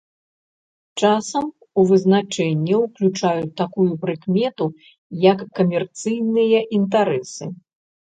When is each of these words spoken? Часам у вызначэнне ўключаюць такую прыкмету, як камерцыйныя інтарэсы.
Часам 0.99 1.45
у 1.81 1.83
вызначэнне 1.89 2.75
ўключаюць 2.85 3.51
такую 3.61 3.85
прыкмету, 4.05 4.65
як 5.27 5.39
камерцыйныя 5.61 6.59
інтарэсы. 6.79 7.45